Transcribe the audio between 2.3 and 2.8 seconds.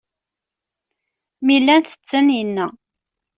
inna.